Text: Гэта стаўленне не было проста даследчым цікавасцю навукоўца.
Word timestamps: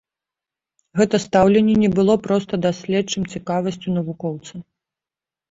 Гэта 1.01 1.19
стаўленне 1.25 1.75
не 1.83 1.89
было 1.99 2.15
проста 2.25 2.53
даследчым 2.65 3.29
цікавасцю 3.35 3.87
навукоўца. 4.01 4.53